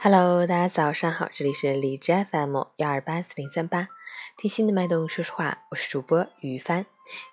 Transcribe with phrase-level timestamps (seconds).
[0.00, 3.88] Hello，大家早上好，这里是荔枝 FM 幺二八四零三八，
[4.36, 6.86] 听心的脉动说实话，我是主播于帆。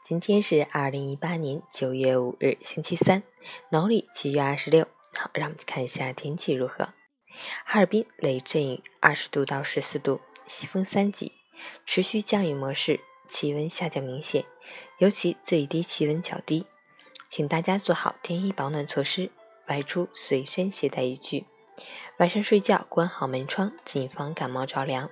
[0.03, 3.21] 今天是二零一八年九月五日，星期三，
[3.69, 4.87] 农历七月二十六。
[5.15, 6.89] 好，让我们去看一下天气如何。
[7.65, 11.33] 哈尔滨雷阵雨，二十度到十四度，西风三级，
[11.85, 14.43] 持续降雨模式，气温下降明显，
[14.97, 16.65] 尤其最低气温较低，
[17.29, 19.29] 请大家做好添衣保暖措施，
[19.67, 21.45] 外出随身携带雨具。
[22.17, 25.09] 晚上睡觉关好门窗，谨防感冒着凉。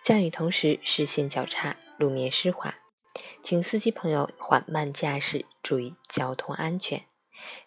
[0.00, 2.76] 降雨同时视线较差，路面湿滑，
[3.42, 7.02] 请司机朋友缓慢驾驶，注意交通安全。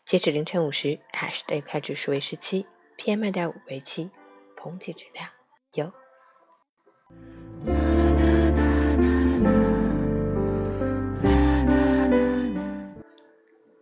[0.05, 2.65] 截止凌晨五时，海市的 AQI 指数为十七
[2.97, 4.09] ，PM 二点五为七，
[4.55, 5.27] 空气质量
[5.73, 5.91] 优。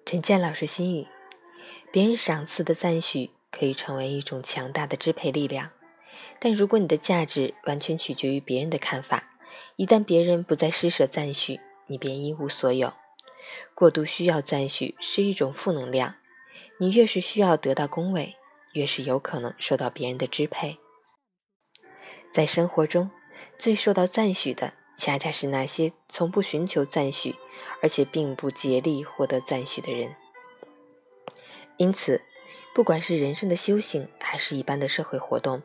[0.03, 1.07] 陈建老师心语：
[1.91, 3.29] 别人赏赐的赞许。
[3.52, 5.71] 可以成为一种强大的支配力量，
[6.40, 9.32] 但如果你的价值完全取决于别人的看法，
[9.76, 12.93] 一旦别人不再施舍赞许，你便一无所有。
[13.73, 16.15] 过度需要赞许是一种负能量，
[16.79, 18.35] 你越是需要得到恭维，
[18.73, 20.77] 越是有可能受到别人的支配。
[22.32, 23.10] 在生活中，
[23.57, 27.35] 最受到赞许的，恰恰是那些从不寻求赞许，
[27.82, 30.16] 而且并不竭力获得赞许的人。
[31.77, 32.21] 因此。
[32.73, 35.62] 不管是人生的修行，还是一般的社会活动，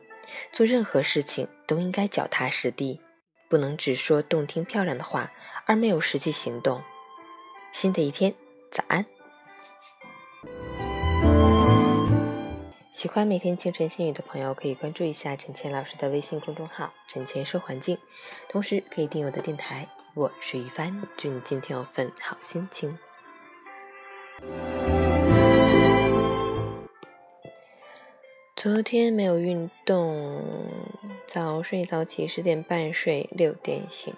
[0.50, 3.00] 做任何事情都应该脚踏实地，
[3.48, 5.32] 不能只说动听漂亮的话，
[5.66, 6.82] 而没有实际行动。
[7.72, 8.34] 新的一天，
[8.70, 9.06] 早安！
[12.92, 17.98] 喜欢每天清晨心语的朋友，可以关注一下陈谦老师的微信公众号“陈谦说环境”，
[18.48, 19.86] 同时可以订阅我的电台。
[20.14, 22.96] 我是于帆，祝你今天有份好心情。
[28.64, 30.64] 昨天没有运动，
[31.26, 34.14] 早睡早起，十点半睡，六点醒。